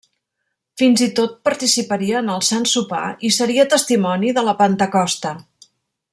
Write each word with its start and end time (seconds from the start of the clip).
Fins 0.81 1.03
i 1.05 1.07
tot 1.19 1.35
participaria 1.49 2.23
en 2.25 2.31
el 2.37 2.41
Sant 2.47 2.65
Sopar 2.73 3.05
i 3.29 3.31
seria 3.37 3.69
testimoni 3.75 4.33
de 4.39 4.49
la 4.49 4.57
Pentecosta. 4.63 5.37